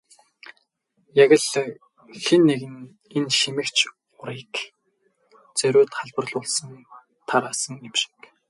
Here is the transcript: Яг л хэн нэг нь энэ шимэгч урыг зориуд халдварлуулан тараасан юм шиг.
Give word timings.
Яг 1.23 1.29
л 1.41 1.45
хэн 2.25 2.41
нэг 2.49 2.61
нь 2.73 2.85
энэ 3.17 3.35
шимэгч 3.39 3.77
урыг 4.19 4.53
зориуд 5.57 5.91
халдварлуулан 5.97 6.71
тараасан 7.29 7.75
юм 7.89 7.95
шиг. 8.01 8.17